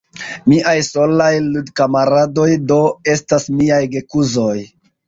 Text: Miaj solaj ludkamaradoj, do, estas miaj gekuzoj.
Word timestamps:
Miaj 0.53 0.73
solaj 0.87 1.27
ludkamaradoj, 1.49 2.49
do, 2.73 2.81
estas 3.17 3.49
miaj 3.61 3.83
gekuzoj. 3.97 4.53